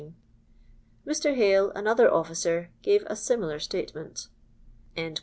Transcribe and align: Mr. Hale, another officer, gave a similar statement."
Mr. 1.05 1.35
Hale, 1.35 1.69
another 1.75 2.11
officer, 2.11 2.71
gave 2.81 3.03
a 3.05 3.15
similar 3.15 3.59
statement." 3.59 4.29